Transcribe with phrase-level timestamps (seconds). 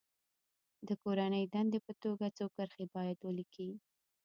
[0.87, 3.69] د کورنۍ دندې په توګه څو کرښې باید ولیکي.